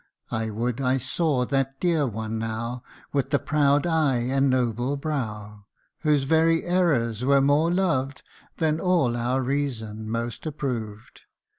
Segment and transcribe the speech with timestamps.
[0.31, 2.81] I would I saw that dear one now,
[3.13, 5.67] With the proud eye and noble brow,
[6.01, 6.11] 192 THE BRIDE.
[6.13, 8.23] Whose very errors were more loved
[8.57, 11.21] Than all our reason most approved.